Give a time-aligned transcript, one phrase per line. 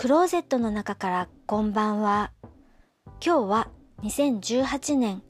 [0.00, 2.32] クローゼットの中からこんばんは。
[3.22, 3.68] 今日は
[4.02, 5.22] 2018年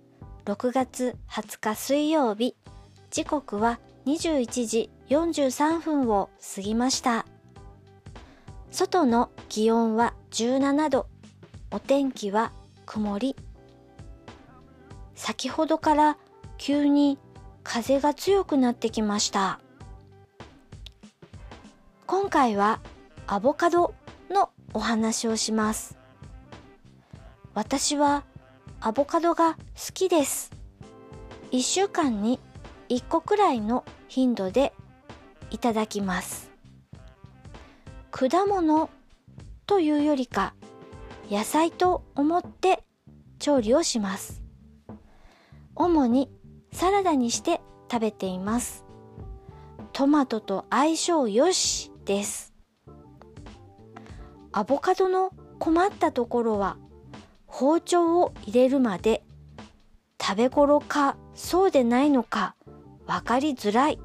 [0.44, 2.54] 6月20日水曜日。
[3.10, 7.26] 時刻は21時43分を過ぎました。
[8.70, 11.08] 外の気温は17度。
[11.72, 12.52] お天気は
[12.86, 13.34] 曇り。
[15.16, 16.16] 先ほどから
[16.58, 17.18] 急に
[17.64, 19.58] 風が強くなってきました。
[22.06, 22.78] 今回は
[23.26, 23.94] アボカド
[24.74, 25.96] お話をします。
[27.54, 28.24] 私は
[28.80, 30.50] アボカドが好きです。
[31.50, 32.38] 一週間に
[32.88, 34.72] 一個くらいの頻度で
[35.50, 36.50] いただきます。
[38.10, 38.90] 果物
[39.66, 40.54] というよりか
[41.30, 42.82] 野菜と思って
[43.38, 44.42] 調理をします。
[45.74, 46.30] 主に
[46.72, 48.84] サラダにして食べています。
[49.92, 52.49] トマトと相性よしです。
[54.52, 56.76] アボカドの困ったところは
[57.46, 59.22] 包丁を入れるまで
[60.20, 62.54] 食べ頃かそうでないのか
[63.06, 63.98] わかりづらい。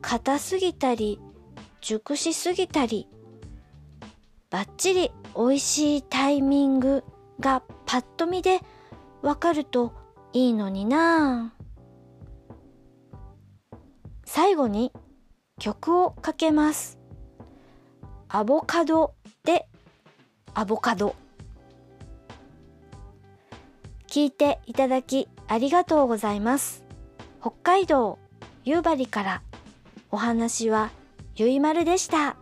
[0.00, 1.18] 硬すぎたり
[1.80, 3.08] 熟しすぎたり
[4.50, 7.02] バッチリ美味しいタイミング
[7.40, 8.60] がパッと見で
[9.22, 9.92] わかると
[10.32, 11.54] いいのにな
[14.24, 14.92] 最後に
[15.58, 17.03] 曲をかけます。
[18.36, 19.68] アボカドで
[20.54, 21.14] アボカド。
[24.08, 26.82] 聞いていただきありがとうございます。
[27.40, 28.18] 北海道
[28.64, 29.42] 夕張から
[30.10, 30.90] お話は
[31.36, 32.34] ゆいまるでした。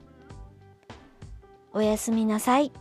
[1.74, 2.72] おやすみなさい。